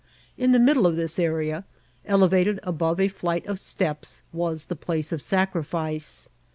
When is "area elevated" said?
1.19-2.59